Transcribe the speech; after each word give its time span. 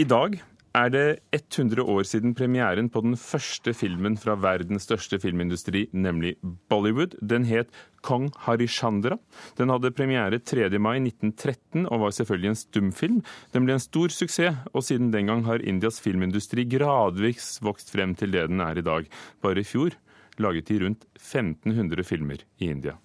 I 0.00 0.04
dag 0.08 0.38
er 0.78 0.92
det 0.94 1.06
100 1.34 1.82
år 1.82 2.06
siden 2.08 2.30
premieren 2.38 2.86
på 2.88 3.02
den 3.04 3.18
første 3.20 3.74
filmen 3.76 4.14
fra 4.16 4.36
verdens 4.40 4.86
største 4.86 5.18
filmindustri, 5.20 5.82
nemlig 5.92 6.36
Bollywood. 6.72 7.18
Den 7.20 7.44
het 7.44 7.68
Kong 8.06 8.30
Harishandra. 8.46 9.18
Den 9.58 9.68
hadde 9.68 9.90
premiere 9.92 10.38
3. 10.38 10.70
mai 10.78 11.02
1913 11.02 11.84
og 11.84 12.00
var 12.06 12.16
selvfølgelig 12.16 12.52
en 12.52 12.60
stumfilm. 12.62 13.20
Den 13.52 13.66
ble 13.66 13.76
en 13.76 13.84
stor 13.84 14.14
suksess, 14.14 14.62
og 14.72 14.86
siden 14.86 15.12
den 15.12 15.28
gang 15.28 15.44
har 15.50 15.60
Indias 15.60 16.00
filmindustri 16.00 16.64
gradvis 16.70 17.58
vokst 17.60 17.92
frem 17.92 18.16
til 18.16 18.32
det 18.32 18.48
den 18.48 18.64
er 18.64 18.80
i 18.80 18.86
dag. 18.86 19.10
Bare 19.42 19.60
i 19.60 19.68
fjor 19.68 19.98
laget 20.40 20.72
de 20.72 20.80
rundt 20.86 21.04
1500 21.18 22.08
filmer 22.08 22.48
i 22.56 22.72
India 22.72 22.96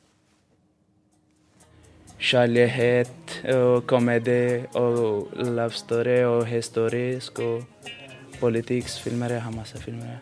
kjærlighet 2.26 3.36
og 3.54 3.86
komedie 3.90 4.66
og 4.78 5.30
love 5.38 5.76
story 5.78 6.22
og 6.26 6.46
historisk 6.50 7.40
og 7.44 7.90
politikkfilmer. 8.40 9.38
Jeg 9.38 9.46
har 9.46 9.54
masse 9.54 9.80
filmer. 9.82 10.22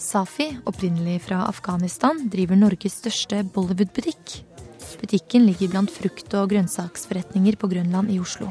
Safi, 0.00 0.48
opprinnelig 0.66 1.20
fra 1.26 1.44
Afghanistan, 1.46 2.24
driver 2.32 2.58
Norges 2.58 2.98
største 3.02 3.42
Bollywood-butikk. 3.54 4.40
Butikken 5.00 5.46
ligger 5.46 5.70
blant 5.72 5.92
frukt- 5.92 6.34
og 6.34 6.50
grønnsaksforretninger 6.52 7.58
på 7.60 7.68
Grønland 7.70 8.10
i 8.12 8.18
Oslo. 8.20 8.50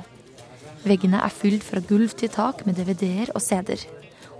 Veggene 0.85 1.19
er 1.25 1.33
fylt 1.33 1.65
fra 1.65 1.81
gulv 1.83 2.13
til 2.15 2.31
tak 2.31 2.63
med 2.65 2.79
DVD-er 2.79 3.33
og 3.35 3.43
CD-er. 3.43 3.83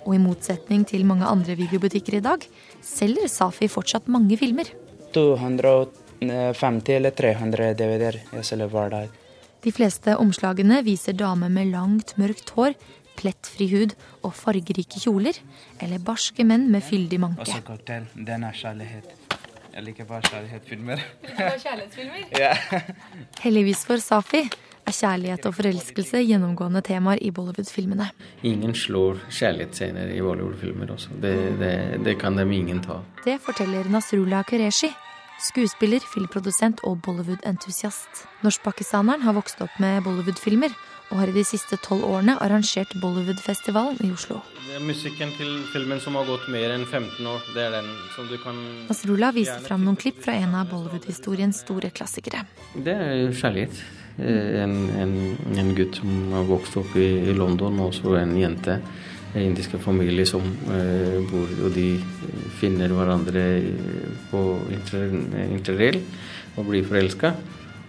Og 0.06 0.16
i 0.16 0.22
motsetning 0.22 0.86
til 0.88 1.04
mange 1.06 1.28
andre 1.28 1.58
videobutikker 1.60 2.18
i 2.18 2.24
dag, 2.24 2.46
selger 2.82 3.28
Safi 3.28 3.68
fortsatt 3.68 4.08
mange 4.08 4.38
filmer. 4.40 4.70
280 5.14 6.09
50 6.20 6.96
eller 6.98 7.16
300 7.16 7.74
DVD-er 7.80 8.20
jeg 8.36 8.48
selger 8.48 8.72
hver 8.72 8.94
dag. 8.96 9.18
De 9.64 9.72
fleste 9.76 10.16
omslagene 10.20 10.82
viser 10.86 11.16
damer 11.20 11.52
med 11.52 11.72
langt, 11.74 12.16
mørkt 12.20 12.54
hår, 12.56 12.76
plettfri 13.20 13.68
hud 13.74 13.96
og 14.24 14.32
fargerike 14.38 15.02
kjoler, 15.04 15.36
eller 15.84 16.00
barske 16.04 16.46
menn 16.48 16.70
med 16.72 16.86
fyldig 16.86 17.20
manke. 17.20 17.44
Også 17.44 17.64
cocktail. 17.68 18.08
Den 18.16 18.46
er 18.48 18.56
kjærlighet. 18.56 19.12
Jeg 19.76 19.86
liker 19.86 20.08
bare 20.08 20.26
kjærlighetsfilmer. 20.28 21.04
kjærlighetsfilmer? 21.64 22.24
ja. 22.44 22.54
Heldigvis 23.44 23.86
for 23.88 24.02
Safi 24.04 24.42
er 24.90 24.96
kjærlighet 24.96 25.46
og 25.46 25.56
forelskelse 25.56 26.24
gjennomgående 26.26 26.82
temaer 26.86 27.22
i 27.24 27.32
Bollywood-filmene. 27.36 28.10
Ingen 28.48 28.74
slår 28.76 29.22
kjærlighetsscener 29.28 30.16
i 30.16 30.24
Bollywood-filmer 30.26 30.96
også. 30.96 31.20
Det, 31.22 31.36
det, 31.60 31.74
det, 32.06 32.18
kan 32.22 32.40
de 32.40 32.48
ingen 32.56 32.82
ta. 32.84 33.00
Det 33.26 33.38
forteller 33.44 33.88
Nasrullah 33.92 34.44
Qureshi, 34.50 34.92
Skuespiller, 35.40 36.04
filmprodusent 36.04 36.82
og 36.84 36.98
Bollywood-entusiast. 37.06 38.26
Norsk-pakistaneren 38.44 39.24
har 39.24 39.38
vokst 39.38 39.62
opp 39.64 39.78
med 39.80 40.04
Bollywood-filmer 40.04 40.74
og 41.10 41.22
har 41.22 41.32
i 41.32 41.36
de 41.38 41.44
siste 41.48 41.80
tolv 41.82 42.04
årene 42.06 42.36
arrangert 42.44 42.92
Bollywood-festivalen 43.02 44.02
i 44.06 44.12
Oslo. 44.14 44.42
Det 44.68 44.76
er 44.78 44.84
musikken 44.84 45.32
til 45.38 45.54
filmen 45.72 46.02
som 46.04 46.18
har 46.20 46.28
gått 46.28 46.50
mer 46.52 46.76
enn 46.76 46.84
15 46.86 47.30
år. 47.32 47.48
Det 47.56 47.64
er 47.64 47.78
den 47.80 47.88
som 48.16 48.28
du 48.30 48.36
kan 48.44 48.60
Nasrullah 48.90 49.34
viste 49.34 49.58
fram 49.66 49.88
noen 49.88 49.98
klipp 50.00 50.20
fra 50.26 50.36
en 50.38 50.58
av 50.60 50.70
Bollywood-historiens 50.74 51.64
store 51.64 51.94
klassikere. 51.96 52.44
Det 52.76 52.94
er 52.94 53.32
kjærlighet. 53.32 53.80
Eh, 54.20 54.60
en, 54.66 54.76
en, 55.00 55.16
en 55.56 55.72
gutt 55.78 56.02
som 56.02 56.36
har 56.36 56.46
vokst 56.52 56.76
opp 56.84 57.00
i, 57.00 57.08
i 57.32 57.38
London, 57.38 57.80
og 57.88 57.96
så 57.96 58.20
en 58.20 58.36
jente 58.38 58.82
En 59.30 59.44
indiske 59.46 59.78
familie 59.78 60.26
som 60.26 60.42
eh, 60.74 61.20
bor 61.30 61.52
og 61.62 61.76
de 61.76 62.00
finner 62.60 62.92
hverandre 62.94 63.46
på 64.32 64.44
interrail 64.70 66.02
og 66.58 66.68
blir 66.70 66.88
forelska. 66.88 67.34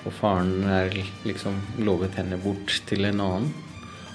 Og 0.07 0.15
faren 0.17 0.65
er 0.65 0.95
liksom 1.29 1.59
lovet 1.85 2.17
henne 2.17 2.39
bort 2.41 2.79
til 2.89 3.05
en 3.05 3.21
annen, 3.21 3.51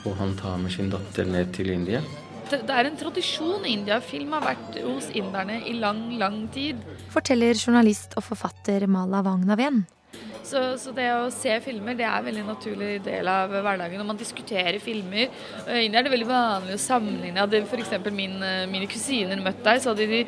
og 0.06 0.16
han 0.18 0.34
tar 0.40 0.58
med 0.62 0.74
sin 0.74 0.90
datter 0.94 1.28
ned 1.30 1.54
til 1.54 1.70
India. 1.74 2.02
Det 2.46 2.62
er 2.70 2.86
en 2.86 2.98
tradisjon 2.98 3.66
i 3.66 3.74
India. 3.74 3.98
Film 4.06 4.34
har 4.38 4.44
vært 4.46 4.78
hos 4.86 5.10
inderne 5.18 5.60
i 5.66 5.74
lang, 5.82 6.08
lang 6.22 6.44
tid. 6.54 6.82
Forteller 7.14 7.58
journalist 7.58 8.14
og 8.18 8.26
forfatter 8.28 8.86
Mala 8.90 9.24
Wagnaven. 9.26 9.86
Så, 10.46 10.60
så, 10.78 10.94
det 10.94 11.08
å 11.16 11.30
se 11.34 11.56
filmer 11.66 11.98
det 11.98 12.06
er 12.06 12.20
en 12.20 12.28
veldig 12.28 12.44
naturlig 12.46 12.92
del 13.06 13.30
av 13.32 13.50
hverdagen. 13.50 13.98
Når 14.02 14.10
man 14.12 14.20
diskuterer 14.20 14.78
filmer 14.84 15.26
I 15.26 15.86
India 15.88 16.02
er 16.02 16.06
det 16.06 16.14
veldig 16.14 16.30
vanlig 16.30 16.76
å 16.78 16.82
sammenligne. 16.82 17.42
Hadde 17.42 17.64
f.eks. 17.66 17.96
Min, 18.14 18.38
eh, 18.46 18.68
mine 18.70 18.90
kusiner 18.92 19.42
møtt 19.42 19.64
deg, 19.66 19.82
så 19.82 19.94
hadde 19.94 20.10
de 20.12 20.22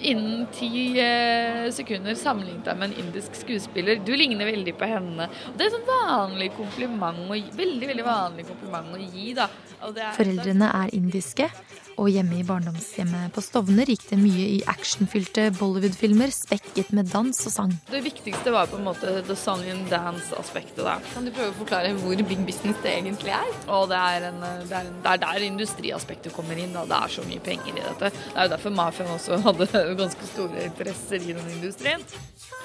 innen 0.00 0.46
ti 0.54 0.98
eh, 1.02 1.66
sekunder 1.74 2.14
sammenlignet 2.18 2.66
deg 2.66 2.78
med 2.78 2.90
en 2.90 3.04
indisk 3.06 3.38
skuespiller. 3.38 4.02
Du 4.04 4.12
ligner 4.16 4.48
veldig 4.48 4.74
på 4.78 4.88
henne. 4.90 5.28
Det 5.54 5.64
er 5.66 5.70
et 5.70 5.76
sånn 5.76 5.88
vanlig 5.88 6.52
kompliment, 6.56 7.24
veldig 7.58 7.90
veldig 7.92 8.06
vanlig 8.06 8.46
kompliment 8.48 8.94
å 8.94 9.02
gi. 9.02 9.32
da. 9.38 9.48
Er, 9.78 10.14
Foreldrene 10.16 10.70
er 10.82 10.94
indiske, 10.96 11.50
og 11.98 12.10
hjemme 12.12 12.38
i 12.38 12.46
barndomshjemmet 12.46 13.32
på 13.34 13.42
Stovner 13.42 13.88
gikk 13.90 14.04
det 14.10 14.18
mye 14.20 14.46
i 14.54 14.58
actionfylte 14.70 15.48
Bollywood-filmer 15.58 16.30
spekket 16.34 16.92
med 16.94 17.10
dans 17.12 17.40
og 17.48 17.52
sang. 17.54 17.74
Det 17.90 18.02
viktigste 18.04 18.52
var 18.54 18.70
på 18.70 18.78
en 18.78 18.86
måte 18.86 19.18
the 19.26 19.36
song 19.38 19.64
and 19.70 19.90
dance-aspektet. 19.90 20.84
da. 20.86 20.98
Kan 21.14 21.26
du 21.26 21.32
prøve 21.34 21.52
å 21.52 21.58
forklare 21.58 21.94
hvor 21.98 22.22
big 22.30 22.44
business 22.46 22.78
det 22.84 22.94
egentlig 23.00 23.34
er? 23.34 23.50
Og 23.66 23.88
det 23.90 23.98
er, 23.98 24.28
en, 24.30 24.40
det 24.68 24.76
er, 24.78 24.86
en, 24.86 25.00
det 25.04 25.14
er 25.14 25.22
der 25.26 25.46
industriaspektet 25.48 26.36
kommer 26.36 26.58
inn. 26.58 26.74
Da. 26.76 26.86
Det 26.88 27.00
er 27.02 27.14
så 27.18 27.26
mye 27.26 27.42
penger 27.50 27.74
i 27.74 27.84
dette. 27.84 28.12
Det 28.14 28.34
er 28.36 28.48
jo 28.48 28.54
derfor 28.54 28.76
mafiaen 28.78 29.14
også 29.16 29.40
hadde 29.46 29.70
ganske 30.02 30.30
store 30.32 30.68
interesser 30.70 31.24
i 31.24 31.34
den 31.34 31.54
industrien. 31.58 32.06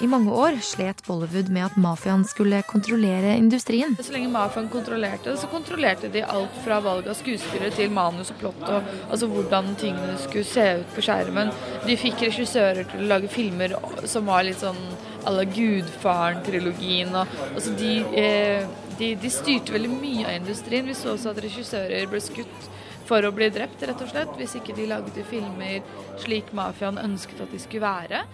I 0.02 0.08
mange 0.10 0.32
år 0.34 0.56
slet 0.64 1.04
Bollywood 1.06 1.52
med 1.54 1.68
at 1.68 1.76
mafiaen 1.78 2.24
skulle 2.26 2.58
kontrollere 2.66 3.36
industrien. 3.38 3.94
Så 4.02 4.12
lenge 4.12 4.32
mafiaen 4.32 4.66
kontrollerte 4.72 5.30
det, 5.30 5.36
så 5.38 5.50
kontrollerte 5.52 6.10
de 6.10 6.24
alt 6.26 6.56
fra 6.64 6.80
valg 6.82 7.06
av 7.08 7.14
skuespillere 7.18 7.70
til 7.76 7.94
manus 7.94 8.32
og 8.34 8.40
plott. 8.42 8.64
Og, 8.66 8.90
altså 9.06 9.28
hvordan 9.30 9.72
tingene 9.78 10.18
skulle 10.18 10.48
se 10.50 10.66
ut 10.80 10.92
på 10.96 11.06
skjermen. 11.06 11.54
De 11.86 11.96
fikk 12.00 12.26
regissører 12.26 12.90
til 12.90 13.04
å 13.04 13.10
lage 13.14 13.30
filmer 13.30 13.76
som 14.10 14.26
var 14.30 14.42
litt 14.48 14.62
sånn 14.64 14.82
à 15.24 15.32
la 15.32 15.46
Gudfaren-trilogien. 15.48 17.14
Altså 17.14 17.72
de, 17.78 17.96
eh, 18.18 18.66
de, 18.98 19.14
de, 19.14 19.30
styrte 19.32 19.72
veldig 19.72 19.94
mye 19.94 20.26
av 20.26 20.36
industrien. 20.42 20.90
Vi 20.90 20.98
så 20.98 21.14
også 21.14 21.32
at 21.32 21.42
regissører 21.46 22.10
ble 22.10 22.20
skutt 22.20 22.70
for 23.08 23.24
å 23.24 23.32
bli 23.36 23.48
drept, 23.52 23.82
rett 23.84 24.00
og 24.00 24.10
slett, 24.10 24.32
hvis 24.40 24.58
ikke 24.58 24.76
de 24.76 24.88
lagde 24.90 25.26
filmer 25.30 25.84
slik 26.22 26.52
mafiaen 26.56 26.98
ønsket 26.98 27.44
at 27.44 27.52
de 27.52 27.60
skulle 27.62 27.86
være. 27.86 28.24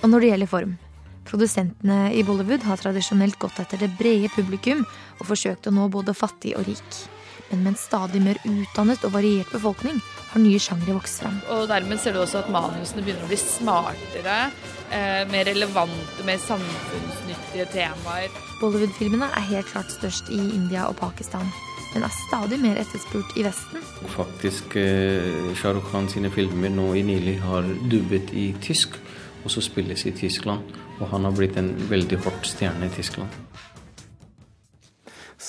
Og 0.00 0.08
når 0.08 0.24
det 0.24 0.32
gjelder 0.32 0.56
form. 0.58 0.78
Produsentene 1.28 2.10
i 2.16 2.24
Bollywood 2.26 2.64
har 2.66 2.80
tradisjonelt 2.80 3.38
gått 3.38 3.60
etter 3.62 3.80
det 3.82 3.92
brede 3.98 4.30
publikum 4.34 4.84
og 5.18 5.26
forsøkt 5.28 5.68
å 5.68 5.74
nå 5.74 5.88
både 5.92 6.16
fattig 6.16 6.56
og 6.58 6.66
rik. 6.68 7.00
Men 7.50 7.64
med 7.64 7.72
en 7.72 7.78
stadig 7.78 8.20
mer 8.22 8.38
utdannet 8.46 9.04
og 9.06 9.14
variert 9.14 9.50
befolkning 9.50 9.98
har 10.30 10.42
nye 10.42 10.58
sjangre 10.62 10.94
vokst 10.94 11.22
fram. 11.24 11.40
Og 11.50 11.64
dermed 11.70 11.98
ser 11.98 12.14
du 12.14 12.20
også 12.22 12.44
at 12.44 12.50
manusene 12.52 13.02
begynner 13.02 13.26
å 13.26 13.30
bli 13.30 13.38
smartere, 13.40 14.36
eh, 14.90 15.24
mer 15.30 15.48
relevante, 15.50 16.26
mer 16.26 16.38
samfunnsnyttige 16.38 17.66
temaer. 17.74 18.30
Bollywood-filmene 18.60 19.32
er 19.34 19.48
helt 19.50 19.72
klart 19.72 19.90
størst 19.90 20.30
i 20.30 20.38
India 20.38 20.86
og 20.86 20.96
Pakistan, 21.00 21.50
men 21.94 22.06
er 22.06 22.14
stadig 22.28 22.60
mer 22.62 22.78
etterspurt 22.78 23.34
i 23.34 23.42
Vesten. 23.42 23.82
Faktisk 24.14 24.76
eh, 24.78 25.50
Shah 25.58 25.74
Rukh 25.74 25.90
Khan 25.90 26.06
sine 26.08 26.30
filmer 26.30 26.70
nå 26.70 26.92
i 26.94 27.02
nylig 27.02 27.40
har 27.42 27.66
dubbet 27.90 28.30
i 28.30 28.52
tysk, 28.62 29.00
og 29.44 29.50
så 29.52 29.64
spilles 29.64 30.06
i 30.06 30.14
Tyskland. 30.16 30.76
Og 31.00 31.08
han 31.12 31.24
har 31.24 31.36
blitt 31.36 31.58
en 31.60 31.72
veldig 31.90 32.20
hardt 32.26 32.48
stjerne 32.52 32.90
i 32.90 32.94
Tyskland 32.94 33.40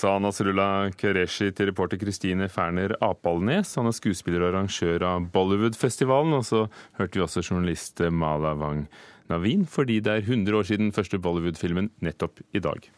sa 0.01 0.15
Nasrullah 0.17 0.89
Qureshi 0.97 1.51
til 1.53 1.69
reporter 1.69 1.99
Kristine 2.01 2.47
Ferner 2.49 2.95
Apalnes. 3.05 3.75
Han 3.77 3.89
er 3.89 3.95
skuespiller 3.95 4.41
og 4.41 4.49
arrangør 4.51 5.05
av 5.05 5.27
Bollywood-festivalen. 5.33 6.33
Og 6.39 6.47
så 6.47 6.63
hørte 6.97 7.19
vi 7.19 7.25
også 7.25 7.43
journalist 7.43 8.01
Mala 8.09 8.55
Wang 8.57 8.87
Navin, 9.29 9.67
fordi 9.69 9.99
det 10.03 10.15
er 10.15 10.25
100 10.25 10.57
år 10.57 10.67
siden 10.71 10.95
første 10.95 11.21
Bollywood-filmen 11.21 11.91
nettopp 12.01 12.41
i 12.53 12.63
dag. 12.63 12.89